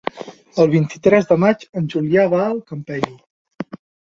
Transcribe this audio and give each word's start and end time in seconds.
El 0.63 0.69
vint-i-tres 0.75 1.29
de 1.33 1.37
maig 1.43 1.67
en 1.81 1.91
Julià 1.95 2.25
va 2.33 2.43
al 2.47 2.59
Campello. 2.73 3.79